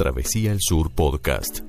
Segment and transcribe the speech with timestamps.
[0.00, 1.60] Travesía al Sur Podcast.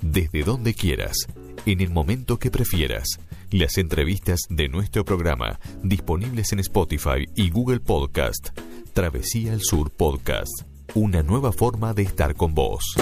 [0.00, 1.26] Desde donde quieras,
[1.66, 3.06] en el momento que prefieras.
[3.50, 8.58] Las entrevistas de nuestro programa disponibles en Spotify y Google Podcast.
[8.94, 10.62] Travesía al Sur Podcast.
[10.94, 12.94] Una nueva forma de estar con vos.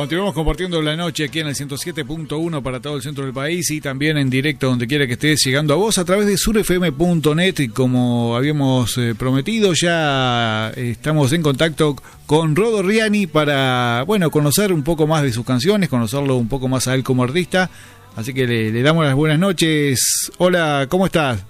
[0.00, 3.82] Continuamos compartiendo la noche aquí en el 107.1 para todo el centro del país y
[3.82, 7.68] también en directo donde quiera que estés llegando a vos a través de surfm.net y
[7.68, 14.72] como habíamos eh, prometido ya eh, estamos en contacto con Rodo Riani para bueno conocer
[14.72, 17.68] un poco más de sus canciones, conocerlo un poco más a él como artista,
[18.16, 20.32] así que le, le damos las buenas noches.
[20.38, 21.44] Hola, ¿cómo estás?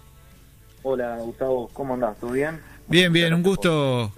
[0.83, 2.19] Hola Gustavo, ¿cómo andás?
[2.19, 2.59] ¿Todo bien?
[2.89, 4.13] Bien, bien, un gusto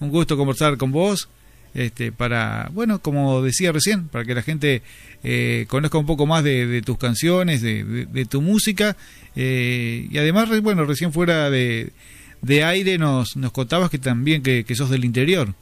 [0.00, 1.30] un gusto conversar con vos
[1.74, 4.82] este para bueno como decía recién para que la gente
[5.22, 8.96] eh, conozca un poco más de, de tus canciones de, de- de tu música
[9.36, 11.92] eh, y además bueno recién fuera de,
[12.42, 15.54] de aire nos nos contabas que también que, que sos del interior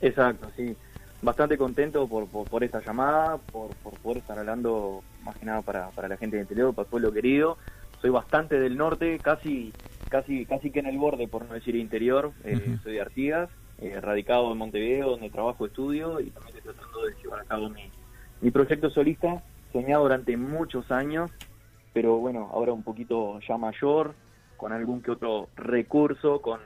[0.00, 0.74] Exacto, sí.
[1.22, 5.62] Bastante contento por, por, por esta llamada, por, por poder estar hablando más que nada
[5.62, 7.56] para, para la gente de interior, para el pueblo querido.
[8.02, 9.72] Soy bastante del norte, casi
[10.10, 12.32] casi casi que en el borde, por no decir interior.
[12.44, 12.76] Eh.
[12.82, 13.48] Soy de Artigas,
[13.78, 17.70] eh, radicado en Montevideo, donde trabajo, estudio y también estoy tratando de llevar a cabo
[18.40, 21.30] mi, proyecto solista, soñado durante muchos años,
[21.92, 24.14] pero bueno, ahora un poquito ya mayor,
[24.56, 26.60] con algún que otro recurso, con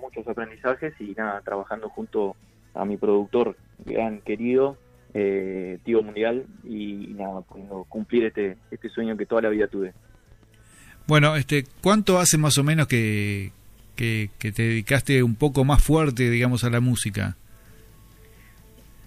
[0.00, 2.34] muchos aprendizajes y nada, trabajando junto
[2.74, 4.76] a mi productor gran querido,
[5.14, 9.92] eh, tío mundial, y, nada, pudiendo cumplir este, este sueño que toda la vida tuve.
[11.06, 13.52] bueno este cuánto hace más o menos que
[13.98, 17.36] que, te dedicaste un poco más fuerte digamos a la música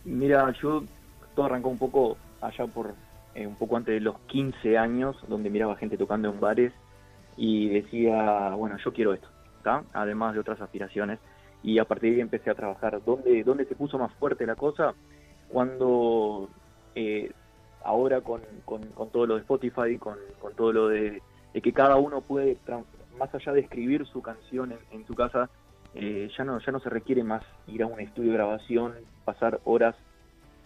[0.04, 0.84] Mira, yo
[1.36, 2.96] todo arrancó un poco allá por
[3.36, 6.74] eh, un poco antes de los 15 años, donde miraba gente tocando en bares
[7.38, 9.84] y decía, bueno, yo quiero esto, ¿está?
[9.94, 11.20] Además de otras aspiraciones.
[11.64, 13.02] Y a partir de ahí empecé a trabajar.
[13.06, 14.94] ¿Dónde, dónde se puso más fuerte la cosa?
[15.48, 16.50] Cuando
[16.96, 17.32] eh,
[17.84, 18.82] ahora con, con,
[19.12, 21.22] todo lo de Spotify, con, con todo lo de,
[21.54, 22.58] de que cada uno puede,
[23.22, 25.50] más allá de escribir su canción en, su casa,
[25.94, 28.94] eh, ya no ya no se requiere más ir a un estudio de grabación,
[29.26, 29.96] pasar horas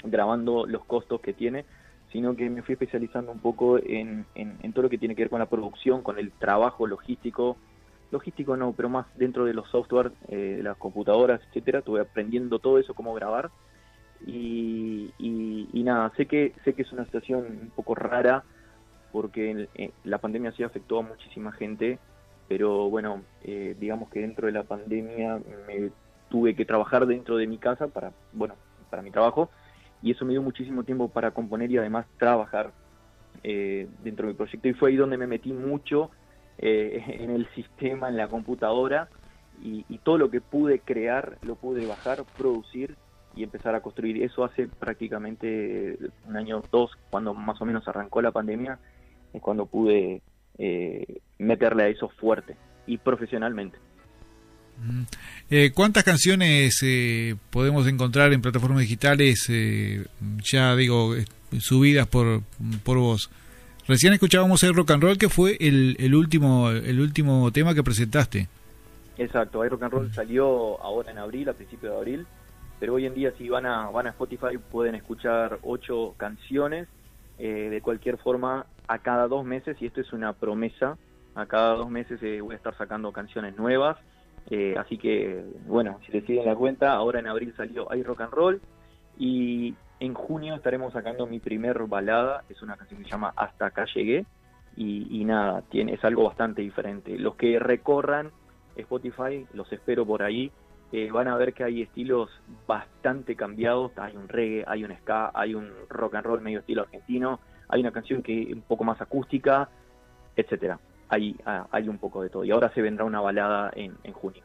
[0.04, 1.66] grabando los costos que tiene,
[2.14, 5.30] sino que me fui especializando un poco en, en, todo lo que tiene que ver
[5.30, 7.58] con la producción, con el trabajo logístico,
[8.12, 12.80] logístico no, pero más dentro de los software, eh, las computadoras, etcétera, estuve aprendiendo todo
[12.80, 13.52] eso, cómo grabar,
[14.26, 15.12] y,
[15.74, 18.44] nada, sé que sé que es una situación un poco rara,
[19.12, 22.00] porque eh, la pandemia sí afectó a muchísima gente,
[22.48, 25.92] pero bueno, eh, digamos que dentro de la pandemia me
[26.30, 28.56] tuve que trabajar dentro de mi casa para, bueno,
[28.90, 29.50] para mi trabajo,
[30.02, 32.72] y eso me dio muchísimo tiempo para componer y además trabajar
[33.44, 36.12] eh, dentro de mi proyecto, y fue ahí donde me metí mucho
[36.58, 39.10] eh, en el sistema, en la computadora,
[39.64, 42.96] y, y todo lo que pude crear lo pude bajar, producir
[43.36, 44.22] y empezar a construir.
[44.22, 48.80] Eso hace prácticamente un año o dos, cuando más o menos arrancó la pandemia,
[49.34, 50.22] es cuando pude
[50.58, 52.56] eh, meterle a eso fuerte
[52.88, 53.78] y profesionalmente.
[54.78, 55.04] Mm.
[55.50, 60.06] Eh, ¿Cuántas canciones eh, podemos encontrar en plataformas digitales, eh,
[60.44, 61.16] ya digo,
[61.60, 62.42] subidas por,
[62.84, 63.30] por vos?
[63.88, 67.84] Recién escuchábamos el rock and roll, que fue el, el último el último tema que
[67.84, 68.48] presentaste.
[69.18, 72.28] Exacto, hay rock and roll salió ahora en abril, a principios de abril,
[72.80, 76.88] pero hoy en día si van a, van a Spotify pueden escuchar ocho canciones
[77.38, 80.98] eh, de cualquier forma a cada dos meses y esto es una promesa,
[81.36, 83.98] a cada dos meses eh, voy a estar sacando canciones nuevas,
[84.50, 88.22] eh, así que bueno, si les siguen la cuenta, ahora en abril salió hay rock
[88.22, 88.62] and roll
[89.18, 93.68] y en junio estaremos sacando mi primer balada, es una canción que se llama Hasta
[93.68, 94.26] acá llegué
[94.78, 97.18] y, nada, tiene, es algo bastante diferente.
[97.18, 98.32] Los que recorran
[98.76, 100.52] Spotify, los espero por ahí,
[100.92, 102.30] eh, van a ver que hay estilos
[102.68, 106.82] bastante cambiados, hay un reggae, hay un ska, hay un rock and roll medio estilo
[106.82, 107.40] argentino,
[107.70, 109.70] hay una canción que es un poco más acústica,
[110.36, 110.80] etcétera.
[111.10, 112.44] Hay, ah, hay un poco de todo.
[112.44, 114.42] Y ahora se vendrá una balada en, en junio.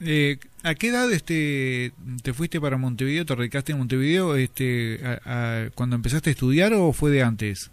[0.00, 1.92] Eh, ¿A qué edad este
[2.22, 5.20] te fuiste para Montevideo, te radicaste en Montevideo este, a-
[5.66, 7.70] a- cuando empezaste a estudiar o fue de antes?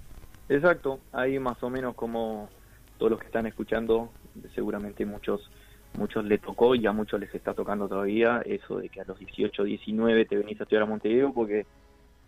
[0.48, 2.50] Exacto, ahí más o menos como
[2.98, 4.12] todos los que están escuchando,
[4.54, 5.50] seguramente muchos
[5.98, 9.20] muchos le tocó y a muchos les está tocando todavía eso de que a los
[9.20, 11.66] 18, 19 te venís a estudiar a Montevideo porque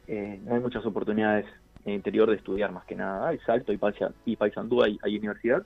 [0.07, 1.45] eh, no hay muchas oportunidades
[1.85, 3.29] en el interior de estudiar más que nada.
[3.29, 5.63] Hay Salto y, Paisa, y Paysandú, hay, hay universidad,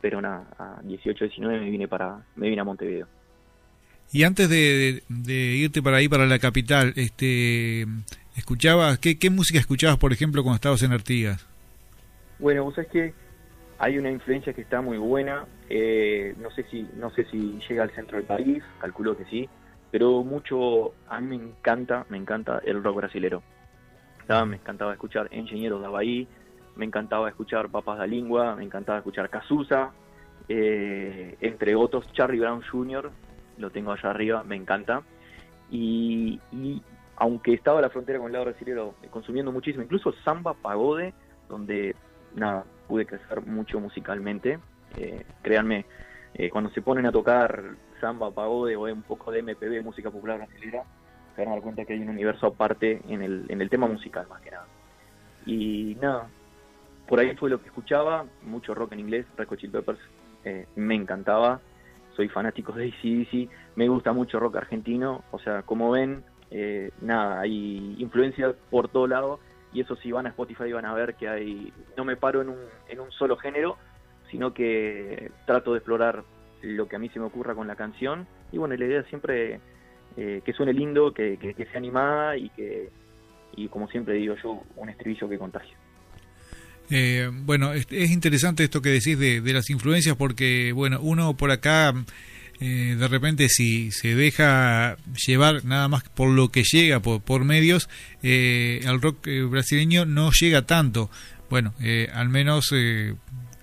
[0.00, 3.06] pero nada, a 18, 19 me vine, para, me vine a Montevideo.
[4.12, 7.86] Y antes de, de, irte para ahí, para la capital, este,
[8.36, 11.46] ¿escuchabas, qué, qué música escuchabas, por ejemplo, cuando estabas en Artigas?
[12.38, 13.14] Bueno, vos sabés que
[13.78, 17.82] hay una influencia que está muy buena, eh, no sé si no sé si llega
[17.82, 19.48] al centro del país, calculo que sí,
[19.90, 23.42] pero mucho, a mí me encanta, me encanta el rock brasilero.
[24.28, 26.28] Me encantaba escuchar Ingenieros de Abahí,
[26.76, 29.90] me encantaba escuchar Papas da Lingua, me encantaba escuchar Cazuza,
[30.50, 33.10] eh, entre otros Charlie Brown Jr.,
[33.56, 35.02] lo tengo allá arriba, me encanta.
[35.70, 36.38] Y,
[37.16, 41.14] aunque estaba a la frontera con el lado brasileño consumiendo muchísimo, incluso samba pagode,
[41.48, 41.96] donde
[42.34, 44.58] nada, pude crecer mucho musicalmente.
[44.98, 45.86] Eh, créanme,
[46.34, 50.36] eh, cuando se ponen a tocar samba, pagode o un poco de MPB, música popular
[50.36, 50.82] brasileña,
[51.38, 53.86] se van a dar cuenta que hay un universo aparte en el, en el tema
[53.86, 54.66] musical más que nada.
[55.46, 56.28] Y nada,
[57.06, 60.00] por ahí fue lo que escuchaba, mucho rock en inglés, Red Hot Chili Peppers
[60.44, 61.60] eh, me encantaba,
[62.16, 67.40] soy fanático de ACDC, me gusta mucho rock argentino, o sea, como ven, eh, nada,
[67.40, 69.38] hay influencia por todo lado
[69.72, 72.48] y eso si van a Spotify van a ver que hay, no me paro en
[72.48, 72.58] un,
[72.88, 73.76] en un solo género,
[74.28, 76.24] sino que trato de explorar
[76.62, 79.60] lo que a mí se me ocurra con la canción y bueno, la idea siempre
[80.16, 82.88] eh, que suene lindo, que, que, sea animada y que,
[83.56, 85.74] y como siempre digo yo, un estribillo que contagie.
[86.90, 91.50] Eh, bueno, es, interesante esto que decís de, de, las influencias porque, bueno, uno por
[91.50, 91.92] acá
[92.60, 94.96] eh, de repente si se deja
[95.26, 97.88] llevar nada más por lo que llega por, por medios,
[98.22, 101.10] al rock brasileño no llega tanto.
[101.50, 101.74] Bueno,
[102.12, 102.72] al menos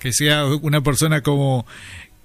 [0.06, 1.66] que sea una persona como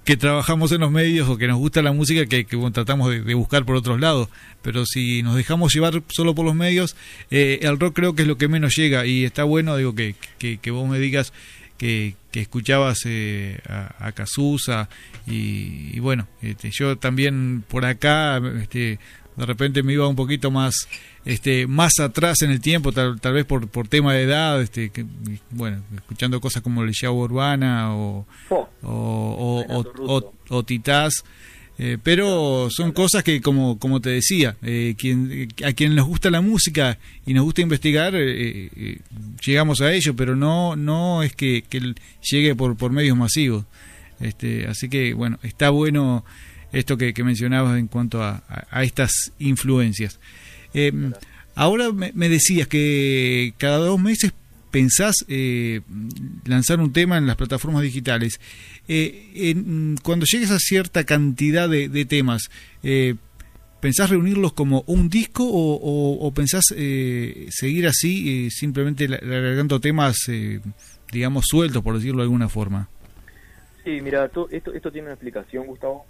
[0.05, 3.65] que trabajamos en los medios o que nos gusta la música que, tratamos de, buscar
[3.65, 4.29] por otros lados.
[4.63, 6.97] Pero si nos dejamos llevar solo por los medios,
[7.31, 10.59] el rock creo que es lo que menos llega y está bueno, digo, que, que,
[10.59, 11.33] que vos me digas
[11.81, 14.91] que, que escuchabas eh, a, a Cazuza
[15.27, 18.99] y, bueno, este, yo también por acá este,
[19.37, 20.89] de repente me iba un poquito más
[21.25, 25.05] este más atrás en el tiempo tal, vez por, por tema de edad este que,
[25.51, 28.69] bueno escuchando cosas como el Urbana o, oh.
[28.83, 31.25] o, o, o, o Titás
[31.83, 36.31] eh, pero son cosas que, como, como te decía, eh, quien, a quien nos gusta
[36.31, 38.99] la música y nos gusta investigar, eh,
[39.43, 41.65] llegamos a ello, pero no, no es que,
[42.31, 43.65] llegue por, por medios masivos.
[44.21, 46.23] Este, así que, bueno, está bueno
[46.73, 50.19] esto que, mencionabas en cuanto a, a, estas influencias.
[51.55, 54.33] ahora me, decías que cada dos meses
[54.71, 55.17] pensás
[56.45, 58.41] lanzar un tema en las plataformas digitales
[58.93, 59.55] eh,
[60.03, 62.51] cuando llegues a cierta cantidad de, temas,
[62.83, 63.15] eh,
[63.81, 70.17] ¿pensás reunirlos como un disco o, pensás eh, seguir así, eh, simplemente agregando temas,
[71.13, 72.89] digamos, sueltos, por decirlo de alguna forma?
[73.85, 76.05] Sí, mira, esto, esto tiene una explicación, Gustavo.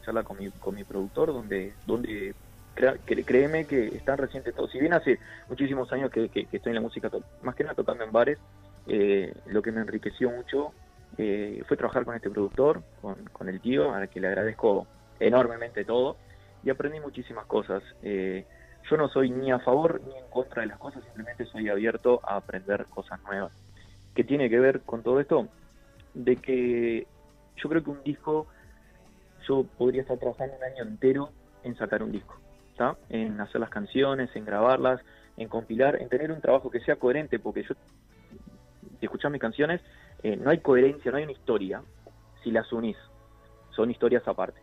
[0.00, 2.34] Charla con mi, con mi productor, donde, donde
[2.74, 4.68] créeme que están recientes todo.
[4.68, 7.10] Si bien hace muchísimos años que, estoy en la música,
[7.42, 8.38] más que nada tocando en bares,
[9.46, 10.72] lo que me enriqueció mucho
[11.18, 14.86] eh, fue trabajar con este productor, con, el tío, a que le agradezco
[15.18, 16.16] enormemente todo,
[16.62, 17.82] y aprendí muchísimas cosas.
[18.02, 18.44] Eh,
[18.90, 22.20] yo no soy ni a favor ni en contra de las cosas, simplemente soy abierto
[22.22, 23.52] a aprender cosas nuevas.
[24.14, 25.48] ¿Qué tiene que ver con todo esto?
[26.14, 27.06] De que
[27.56, 28.46] yo creo que un disco,
[29.48, 31.30] yo podría estar trabajando un año entero
[31.62, 32.38] en sacar un disco,
[32.70, 32.96] ¿está?
[33.08, 35.00] En hacer las canciones, en grabarlas,
[35.36, 37.74] en compilar, en tener un trabajo que sea coherente, porque yo,
[38.98, 39.80] si escuchas mis canciones,
[40.22, 41.82] eh, no hay coherencia, no hay una historia
[42.42, 42.96] si las unís.
[43.70, 44.60] Son historias aparte.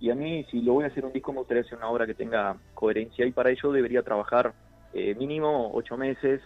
[0.00, 2.06] Y a mí, si lo voy a hacer un disco, me gustaría hacer una obra
[2.06, 4.54] que tenga coherencia y para ello debería trabajar
[4.92, 6.40] eh, mínimo ocho meses.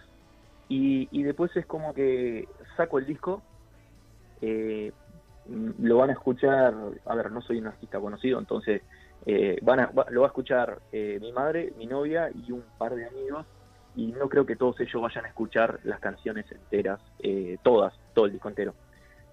[0.67, 3.41] Y, después es como que saco el disco,
[4.41, 4.91] eh,
[5.79, 6.73] lo van a escuchar,
[7.05, 8.81] a ver, no soy un artista conocido, entonces
[9.61, 13.45] van a, lo va a escuchar mi madre, mi novia y un par de amigos
[13.95, 18.25] y no creo que todos ellos vayan a escuchar las canciones enteras, eh, todas, todo
[18.25, 18.73] el disco entero.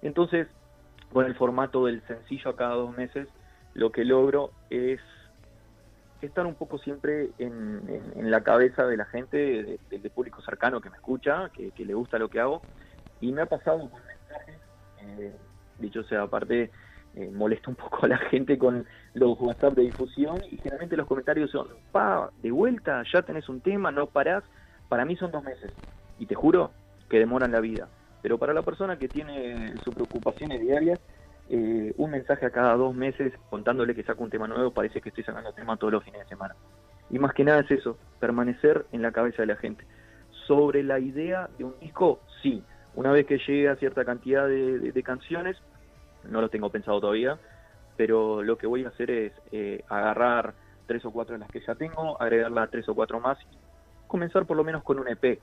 [0.01, 0.47] Entonces,
[1.13, 3.27] con el formato del sencillo a cada dos meses,
[3.73, 4.99] lo que logro es
[6.21, 10.97] estar un poco siempre en, la cabeza de la gente, del público cercano que me
[10.97, 12.61] escucha, que, le gusta lo que hago,
[13.21, 14.59] y me ha pasado con mensajes,
[15.01, 15.33] eh,
[15.79, 16.71] dicho sea aparte,
[17.15, 21.07] eh, molesta un poco a la gente con los WhatsApp de difusión y generalmente los
[21.07, 24.43] comentarios son, pa, de vuelta, ya tenés un tema, no parás.
[24.89, 25.71] Para mí son dos meses
[26.19, 26.71] y te juro
[27.09, 27.87] que demoran la vida.
[28.21, 30.99] Pero para la persona que tiene sus preocupaciones diarias,
[31.49, 35.09] eh, un mensaje a cada dos meses contándole que saco un tema nuevo, parece que
[35.09, 36.55] estoy sacando tema todos los fines de semana.
[37.09, 39.85] Y más que nada es eso, permanecer en la cabeza de la gente.
[40.45, 42.63] Sobre la idea de un disco, sí.
[42.97, 45.55] Una vez que llegue a cierta cantidad de, canciones,
[46.27, 47.37] no lo tengo pensado todavía,
[47.95, 50.55] pero lo que voy a hacer es eh, agarrar
[50.87, 53.57] tres o cuatro de las que ya tengo, agregarla tres o cuatro más y
[54.07, 55.39] comenzar por lo menos con un EP.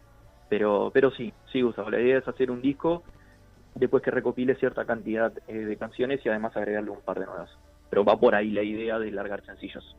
[0.48, 3.04] Pero, pero sí, sí, Gustavo, la idea es hacer un disco
[3.76, 7.50] después que recopile cierta cantidad eh, de canciones y además agregarle un par de nuevas.
[7.88, 9.96] Pero va por ahí la idea de largar sencillos.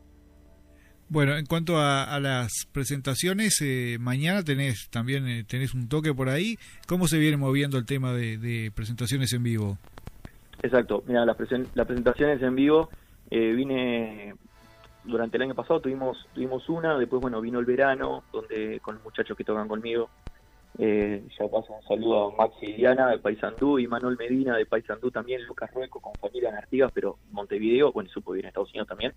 [1.08, 6.30] Bueno, en cuanto a, las presentaciones, eh, mañana tenés también eh, tenés un toque por
[6.30, 6.58] ahí.
[6.88, 9.78] ¿Cómo se viene moviendo el tema de, presentaciones en vivo?
[10.64, 12.90] Exacto, mira, las, presentaciones en vivo
[13.30, 14.34] vine
[15.04, 19.04] durante el año pasado tuvimos tuvimos una, después bueno vino el verano donde con los
[19.04, 20.10] muchachos que tocan conmigo
[20.78, 25.10] eh, ya paso un saludo a Maxi Diana de Paysandú y Manuel Medina de Paysandú
[25.10, 29.14] también, Lucas Rueco con familia en Artigas, pero Montevideo, bueno, supo bien Estados Unidos también,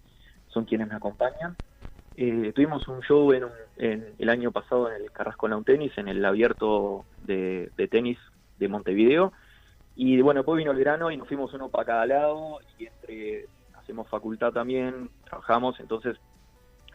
[0.49, 1.57] son quienes me acompañan.
[2.17, 3.45] Eh, tuvimos un show en,
[4.19, 8.19] el año pasado en el Carrasco Lawn Tenis, en el abierto de, tenis
[8.59, 9.33] de Montevideo.
[9.95, 13.47] Y bueno, después vino el verano y nos fuimos uno para cada lado y entre
[13.75, 16.17] hacemos facultad también, trabajamos, entonces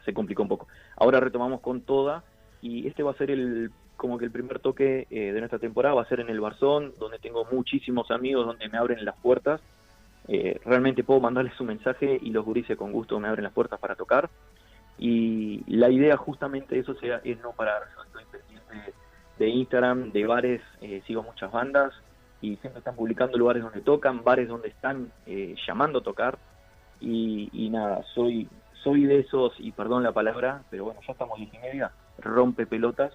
[0.03, 0.67] se complicó un poco.
[0.97, 2.23] Ahora retomamos con toda
[2.61, 5.95] y este va a ser el como que el primer toque eh, de nuestra temporada
[5.95, 9.61] va a ser en el Barzón, donde tengo muchísimos amigos, donde me abren las puertas.
[10.27, 13.79] Eh, realmente puedo mandarles un mensaje y los gurises con gusto me abren las puertas
[13.79, 14.29] para tocar.
[14.97, 17.81] Y la idea justamente de eso sea, es no parar.
[17.95, 18.93] Yo estoy pendiente
[19.37, 21.93] de Instagram, de bares, eh, sigo muchas bandas
[22.41, 25.11] y siempre están publicando lugares donde tocan, bares donde están
[25.67, 26.37] llamando a tocar.
[26.99, 28.47] Y, nada, soy
[28.83, 32.65] soy de esos, y perdón la palabra, pero bueno, ya estamos diez y media, rompe
[32.65, 33.13] pelotas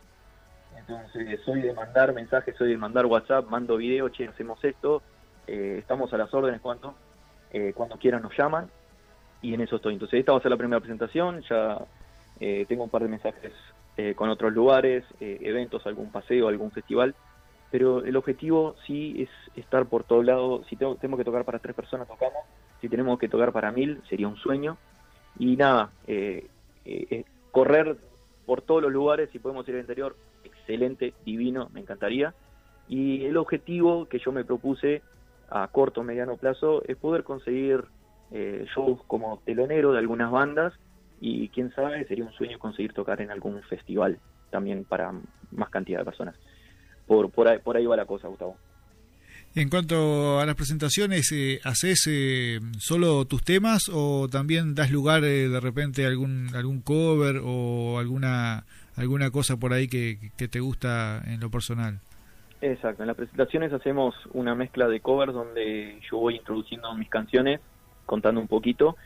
[0.78, 5.02] entonces, soy de mandar mensajes, soy de mandar WhatsApp, mando video, che, hacemos esto,
[5.48, 6.94] eh, estamos a las órdenes cuando,
[7.52, 8.70] eh, cuando quieran nos llaman,
[9.42, 9.94] y en eso estoy.
[9.94, 11.78] Entonces, esta va a ser la primera presentación, ya
[12.40, 13.52] eh, tengo un par de mensajes
[14.14, 17.16] con otros lugares, eventos, algún paseo, algún festival,
[17.68, 21.58] pero el objetivo sí es estar por todo lado, si tengo, tengo que tocar para
[21.58, 22.44] tres personas, tocamos,
[22.80, 24.78] si tenemos que tocar para mil, sería un sueño,
[25.36, 25.90] y nada,
[27.50, 27.96] correr
[28.46, 30.14] por todos los lugares, si podemos ir al interior,
[30.44, 32.34] excelente, divino, me encantaría.
[32.88, 35.02] Y el objetivo que yo me propuse
[35.50, 37.84] a corto o mediano plazo es poder conseguir
[38.30, 40.74] eh, shows como telonero de algunas bandas
[41.20, 44.18] y quién sabe, sería un sueño conseguir tocar en algún festival
[44.50, 45.12] también para
[45.50, 46.34] más cantidad de personas.
[47.06, 48.56] Por, por, ahí, por ahí va la cosa, Gustavo.
[49.54, 55.24] En cuanto a las presentaciones, eh, ¿haces eh, solo tus temas o también das lugar
[55.24, 58.64] eh, de repente a algún, algún cover o alguna
[58.98, 62.00] alguna cosa por ahí que, te gusta en lo personal.
[62.60, 67.60] Exacto, en las presentaciones hacemos una mezcla de covers donde yo voy introduciendo mis canciones,
[68.04, 68.96] contando un poquito.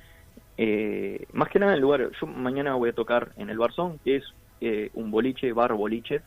[0.57, 3.99] Eh, más que nada en el lugar, yo mañana voy a tocar en el Barzón,
[3.99, 4.25] que es
[4.63, 6.23] eh, un boliche, bar boliche,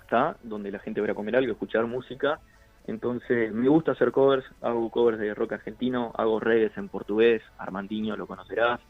[0.00, 2.40] está donde la gente va a comer algo, escuchar música.
[2.86, 8.16] Entonces me gusta hacer covers, hago covers de rock argentino, hago reggae en portugués, Armandinho
[8.16, 8.80] lo conocerás,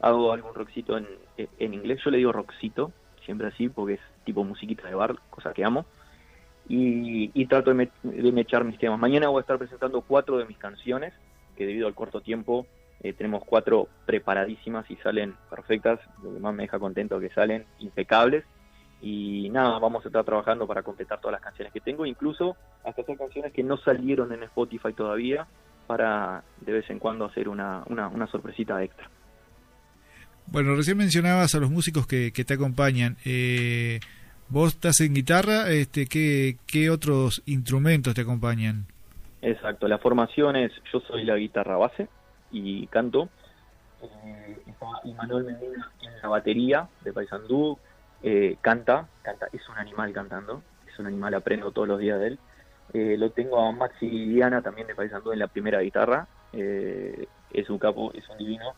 [0.00, 2.92] hago algún rockcito en, en inglés, yo le digo rockcito,
[3.24, 5.86] siempre así, porque es tipo musiquita de bar, cosa que amo.
[6.68, 8.98] Y, trato de, me, echar mis temas.
[8.98, 11.12] Mañana voy a estar presentando cuatro de mis canciones,
[11.56, 12.66] que debido al corto tiempo
[13.02, 17.66] eh, tenemos cuatro preparadísimas y salen perfectas, lo que más me deja contento que salen
[17.80, 18.44] impecables.
[19.02, 23.02] Y nada, vamos a estar trabajando para completar todas las canciones que tengo, incluso hasta
[23.02, 25.46] hacer canciones que no salieron en Spotify todavía,
[25.86, 29.10] para de vez en cuando hacer una, una, sorpresita extra.
[30.46, 33.18] Bueno, recién mencionabas a los músicos que, te acompañan.
[33.26, 34.00] Eh,
[34.48, 38.86] vos estás en guitarra, este, ¿qué, ¿qué otros instrumentos te acompañan?
[39.42, 42.08] Exacto, la formación es, yo soy la guitarra base
[42.50, 43.28] y canto.
[44.02, 44.58] Eh,
[45.04, 47.78] y Manuel Medina en la batería de Paysandú,
[48.22, 52.26] eh, canta, canta, es un animal cantando, es un animal, aprendo todos los días de
[52.28, 52.38] él.
[52.92, 57.78] Eh, lo tengo a Maxi Diana también de Paysandú en la primera guitarra, es un
[57.78, 58.74] capo, es un divino.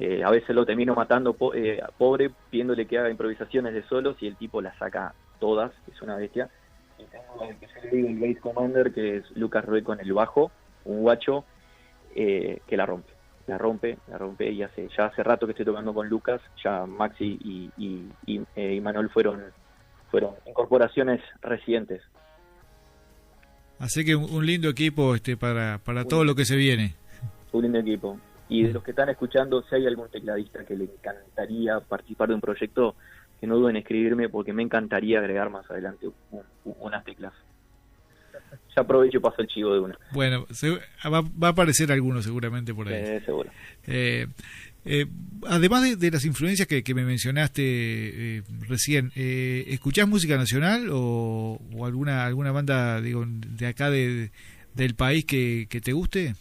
[0.00, 4.28] Eh, a veces lo termino matando eh, pobre, pidiéndole que haga improvisaciones de solos y
[4.28, 6.48] el tipo las saca todas, es una bestia.
[6.98, 9.98] Y tengo el que yo le digo el bass commander, que es Lucas Rue con
[9.98, 10.52] el bajo,
[10.84, 11.44] un guacho
[12.14, 13.10] eh, que la rompe,
[13.48, 16.86] la rompe, la rompe y hace, ya hace rato que estoy tocando con Lucas, ya
[16.86, 19.42] Maxi y, y, y, Manuel fueron,
[20.12, 22.02] fueron incorporaciones recientes.
[23.80, 26.94] Así que un lindo equipo este para, para todo lo que se viene.
[27.52, 28.18] Un lindo equipo.
[28.48, 32.34] Y de los que están escuchando, si hay algún tecladista que le encantaría participar de
[32.34, 32.96] un proyecto,
[33.40, 36.08] que no duden en escribirme porque me encantaría agregar más adelante
[36.64, 37.32] unas teclas.
[38.74, 39.98] ya aprovecho y paso el chivo de una.
[40.12, 42.94] Bueno, se- va, va a aparecer alguno seguramente por ahí.
[42.94, 43.50] Eh, seguro.
[43.86, 44.26] Eh,
[44.84, 45.06] eh,
[45.46, 47.62] además de, de las influencias que, que me mencionaste
[48.38, 54.30] eh, recién, eh, ¿escuchás música nacional o, o alguna alguna banda digo de acá de,
[54.74, 56.34] del país que, que te guste?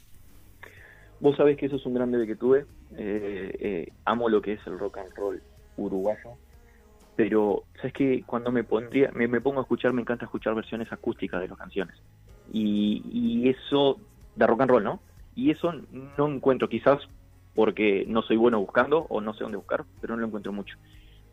[1.20, 2.66] Vos sabés que eso es un gran debe que tuve.
[2.96, 5.42] Eh, eh, amo lo que es el rock and roll
[5.78, 6.32] uruguayo.
[7.16, 10.92] Pero, ¿sabes que Cuando me, pondría, me, me pongo a escuchar, me encanta escuchar versiones
[10.92, 11.96] acústicas de las canciones.
[12.54, 14.00] Y, y eso,
[14.36, 15.02] de rock and roll, ¿no?
[15.36, 15.74] Y eso
[16.18, 17.00] no encuentro, quizás
[17.56, 20.78] porque no soy bueno buscando o no sé dónde buscar, pero no lo encuentro mucho.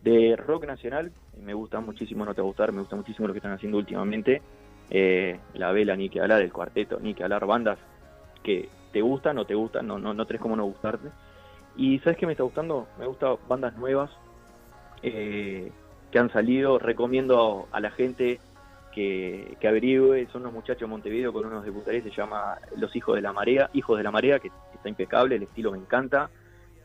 [0.02, 1.12] De rock nacional,
[1.42, 3.76] me gusta muchísimo, no te va a gustar, me gusta muchísimo lo que están haciendo
[3.76, 4.40] últimamente.
[4.90, 7.78] Eh, la vela, ni que hablar, el cuarteto, ni que hablar, bandas
[8.44, 11.08] que te gustan o te gustan, no, no, no tenés cómo no gustarte.
[11.76, 12.86] Y ¿sabes qué me está gustando?
[12.98, 14.10] Me gustan bandas nuevas
[15.02, 15.72] eh,
[16.12, 16.78] que han salido.
[16.78, 18.38] Recomiendo a la gente
[18.92, 20.28] que, que averigüe.
[20.30, 23.70] Son unos muchachos de Montevideo con unos debutares, se llama Los Hijos de la Marea,
[23.72, 26.30] Hijos de la Marea, que está impecable, el estilo me encanta.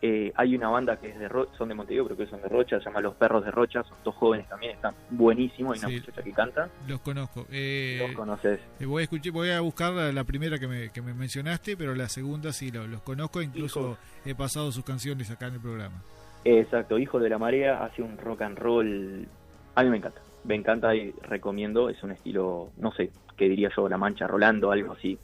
[0.02, 2.48] Eh, hay una banda que es de Ro- son de Montevideo, pero que son de
[2.48, 5.88] Rocha, se llama Los Perros de Rocha, son dos jóvenes también, están buenísimos, hay una
[5.90, 5.96] Sí.
[5.96, 7.46] muchacha que canta, Los conozco.
[7.52, 8.62] Eh, los conoces.
[8.80, 11.76] eh, voy, a escuchar, voy a buscar la, la primera que me, que me mencionaste,
[11.76, 15.60] pero la segunda sí lo- los conozco, incluso he pasado sus canciones acá en el
[15.60, 16.02] programa.
[16.46, 19.28] Exacto, Hijo de la Marea hace un rock and roll.
[19.76, 21.90] A mí me encanta, me encanta y recomiendo.
[21.90, 25.20] Es un estilo, no sé, qué diría yo, La Mancha Rolando, algo así.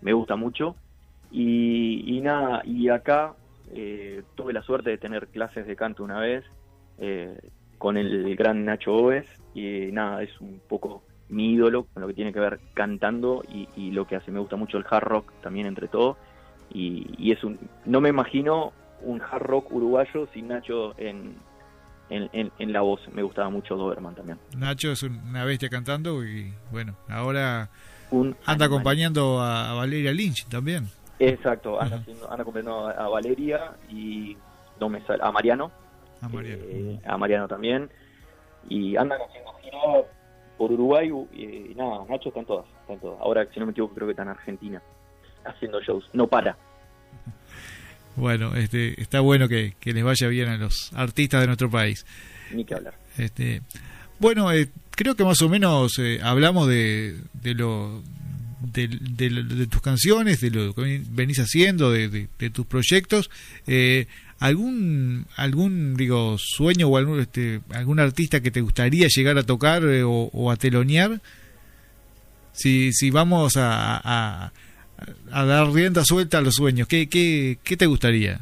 [0.00, 0.76] Me gusta mucho.
[1.30, 3.34] Y, y nada, y acá
[3.74, 6.44] eh, tuve la suerte de tener clases de canto una vez
[6.98, 7.36] eh,
[7.78, 9.26] con el gran Nacho Oves.
[9.54, 13.68] Y nada, es un poco mi ídolo con lo que tiene que ver cantando y,
[13.76, 14.30] y lo que hace.
[14.30, 16.16] Me gusta mucho el hard rock también, entre todo.
[16.72, 17.58] Y, y es un.
[17.84, 21.34] No me imagino un hard rock uruguayo sin Nacho en,
[22.10, 23.00] en, en- en la voz.
[23.14, 24.38] Me gustaba mucho Doberman también.
[24.56, 27.68] Nacho es una bestia cantando y bueno, ahora
[28.10, 28.66] Un anda animal.
[28.66, 30.88] acompañando a, a Valeria Lynch también.
[31.18, 34.36] Exacto, haciendo- anda acompañando a, Valeria y
[34.80, 35.70] no me sale, a Mariano.
[36.20, 36.62] A Mariano.
[36.66, 37.88] eh, a Mariano también.
[38.68, 39.78] Y andan haciendo gira
[40.58, 43.20] por Uruguay y nada, Nacho está en todas, está en todas.
[43.20, 44.82] Ahora, si no me equivoco, creo que está en Argentina
[45.44, 46.08] haciendo shows.
[46.12, 46.56] No para.
[48.16, 52.06] Bueno, este, está bueno que, que les vaya bien a los artistas de nuestro país.
[52.52, 52.94] Ni que hablar.
[53.18, 53.60] Este,
[54.20, 58.02] bueno, eh, creo que más o menos eh, hablamos de, de lo
[58.72, 63.30] de, de de tus canciones, de lo que venís haciendo, de, de- de tus proyectos.
[63.66, 64.06] Eh,
[64.40, 69.84] ¿Algún, algún digo, sueño o algún, este, algún artista que te gustaría llegar a tocar
[69.84, 71.20] eh, o, o a telonear?
[72.52, 74.52] Si, si vamos a, a,
[75.32, 78.40] a dar rienda suelta a los sueños, ¿qué, qué, qué te gustaría?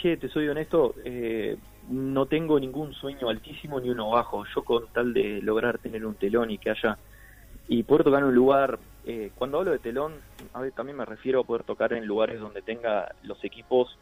[0.00, 1.56] Che, te soy honesto, eh,
[1.90, 4.44] no tengo ningún sueño altísimo ni uno bajo.
[4.54, 6.98] Yo con tal de lograr tener un telón y que haya
[7.68, 11.04] y poder tocar en un lugar, eh, cuando hablo de telón, a ver, también me
[11.04, 13.98] refiero a poder tocar en lugares donde tenga los equipos,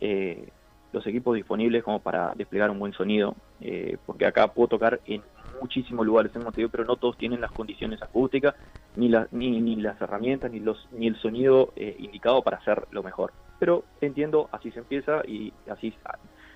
[0.00, 0.52] eh,
[0.92, 5.22] los equipos disponibles como para desplegar un buen sonido, eh, porque acá puedo tocar en
[5.60, 8.54] muchísimos lugares en Montevideo, pero no todos tienen las condiciones acústicas,
[8.96, 12.86] ni, la- ni, ni las herramientas, ni, los, ni el sonido eh, indicado para hacer
[12.90, 13.32] lo mejor.
[13.58, 15.94] Pero entiendo, así se empieza y así,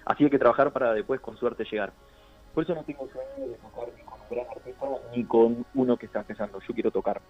[0.04, 1.92] así hay que trabajar para después con suerte llegar.
[2.52, 5.96] Por eso no tengo sueño de tocar ni con un gran artista ni con uno
[5.96, 6.58] que está empezando.
[6.66, 7.20] Yo quiero tocar.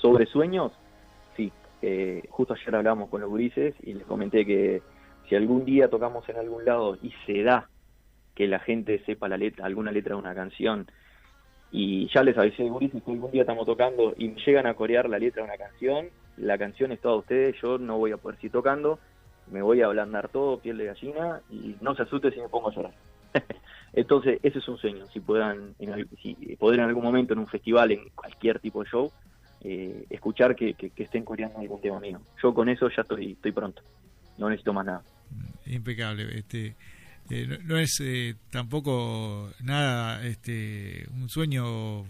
[0.00, 0.72] Sobre sueños,
[1.36, 1.52] sí.
[1.82, 4.82] Eh, justo ayer hablamos con los gurises y les comenté que
[5.28, 7.68] si algún día tocamos en algún lado y se da
[8.34, 10.86] que la gente sepa la letra, alguna letra de una canción,
[11.70, 15.18] y ya les avisé, gurises, que algún día estamos tocando y llegan a corear la
[15.18, 18.36] letra de una canción, la canción es toda de ustedes, yo no voy a poder
[18.36, 18.98] seguir tocando,
[19.50, 22.70] me voy a ablandar todo, piel de gallina, y no se asuste si me pongo
[22.70, 22.94] a llorar.
[23.92, 27.48] Entonces, ese es un sueño, si puedan, en, si poder en algún momento en un
[27.48, 29.12] festival, en cualquier tipo de show,
[29.62, 32.20] eh, escuchar que, estén coreando algún tema mío.
[32.42, 33.82] Yo con eso ya estoy, estoy pronto,
[34.38, 35.02] no necesito más nada.
[35.66, 36.38] impecable.
[36.38, 36.74] Este,
[37.30, 42.04] eh, no, no es eh, tampoco nada, este, un sueño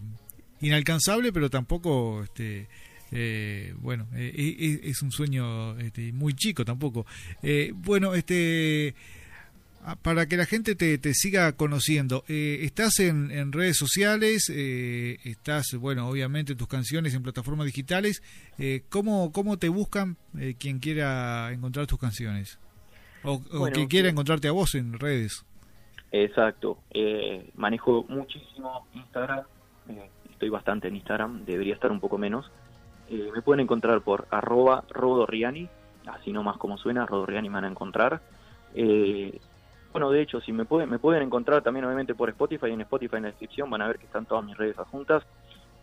[0.60, 2.68] inalcanzable, pero tampoco, este,
[3.10, 7.06] eh, bueno, eh, es, es un sueño este, muy chico tampoco.
[7.42, 8.94] Eh, bueno, este,
[10.02, 15.18] para que la gente te, te siga conociendo, eh, estás en, en redes sociales, eh,
[15.24, 18.22] estás, bueno, obviamente tus canciones en plataformas digitales.
[18.58, 20.16] Eh, ¿cómo, ¿Cómo te buscan
[20.58, 22.58] quien quiera encontrar tus canciones?
[23.22, 25.44] O, o Bueno, quien quiera encontrarte a vos en redes.
[26.12, 26.78] Exacto.
[27.54, 29.44] Manejo muchísimo Instagram.
[30.30, 31.44] estoy bastante en Instagram.
[31.44, 32.50] Debería estar un poco menos.
[33.10, 35.68] Me pueden encontrar por arroba rodorriani.
[36.06, 38.20] Así nomás como suena, rodorriani me van a encontrar.
[38.74, 39.38] Eh,
[39.92, 42.70] bueno, de hecho, si me pueden, me pueden encontrar también obviamente por Spotify.
[42.70, 45.24] En Spotify en la descripción van a ver que están todas mis redes adjuntas.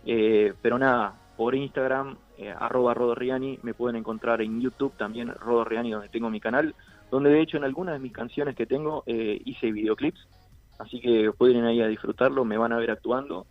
[0.06, 5.91] Eh, pero nada, por Instagram, eh, arroba Rodorriani, me pueden encontrar en YouTube también, Rodorriani,
[5.91, 6.76] donde tengo mi canal,
[7.10, 10.28] donde de hecho en algunas de mis canciones que tengo eh, hice videoclips,
[10.78, 13.48] así que pueden ir ahí a disfrutarlo, me van a ver actuando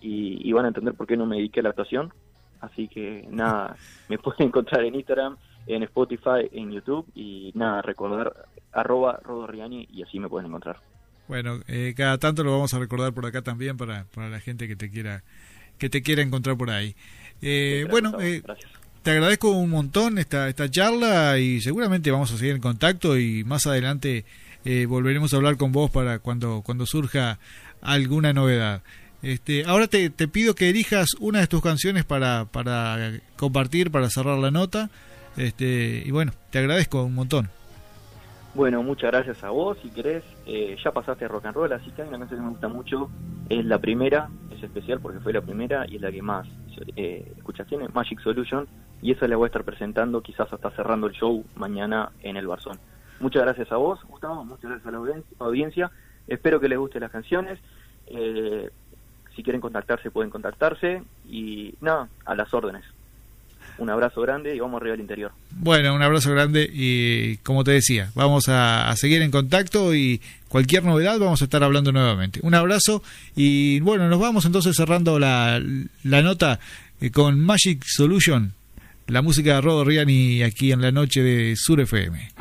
[0.00, 2.12] y, y van a entender por qué no me dediqué a la actuación.
[2.60, 3.76] Así que nada,
[4.08, 10.02] me pueden encontrar en Instagram, en Spotify, en YouTube y nada, recordar arroba Rodorriani y
[10.02, 10.76] así me pueden encontrar.
[11.26, 14.66] Bueno, eh, cada tanto lo vamos a recordar por acá también para, para la gente
[14.66, 15.22] que te quiera
[15.78, 16.94] que te quiera encontrar por ahí.
[17.40, 18.42] Eh, bueno, eh,
[19.02, 23.44] te agradezco un montón esta, esta charla y seguramente vamos a seguir en contacto y
[23.44, 24.24] más adelante
[24.64, 27.38] eh, volveremos a hablar con vos para cuando, cuando surja
[27.80, 28.82] alguna novedad.
[29.22, 34.10] Este, ahora te, te pido que elijas una de tus canciones para, para compartir, para
[34.10, 34.90] cerrar la nota.
[35.38, 37.48] Este, y bueno, te agradezco un montón.
[38.54, 39.78] Bueno, muchas gracias a vos.
[39.82, 42.50] Si querés, eh, ya pasaste rock and roll, así que hay una canción que me
[42.50, 43.08] gusta mucho.
[43.48, 46.46] Es la primera, es especial porque fue la primera y es la que más
[46.96, 48.66] eh, escuchas tiene, Magic Solution.
[49.00, 52.48] Y esa la voy a estar presentando, quizás hasta cerrando el show mañana en el
[52.48, 52.78] Barzón.
[53.20, 54.44] Muchas gracias a vos, Gustavo.
[54.44, 55.90] Muchas gracias a la audien- audiencia.
[56.26, 57.60] Espero que les gusten las canciones.
[58.08, 58.70] Eh,
[59.36, 61.02] si quieren contactarse, pueden contactarse.
[61.28, 62.84] Y nada, a las órdenes.
[63.78, 65.32] Un abrazo grande y vamos arriba al interior.
[65.50, 70.84] Bueno, un abrazo grande y como te decía, vamos a, seguir en contacto y cualquier
[70.84, 72.40] novedad vamos a estar hablando nuevamente.
[72.42, 73.02] Un abrazo
[73.36, 75.62] y bueno, nos vamos entonces cerrando la,
[76.02, 76.58] la nota
[77.00, 78.52] eh, con Magic Solution,
[79.06, 82.32] la música de Rodo Riani aquí en la noche de Sur FM.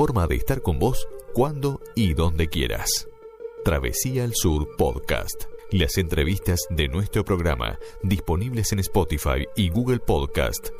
[0.00, 3.06] Forma de estar con vos cuando y donde quieras.
[3.66, 5.44] Travesía al Sur Podcast.
[5.72, 10.70] Las entrevistas de nuestro programa disponibles en Spotify y Google Podcast.